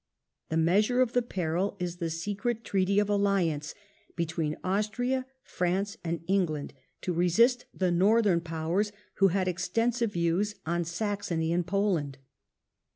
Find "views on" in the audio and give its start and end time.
10.13-10.85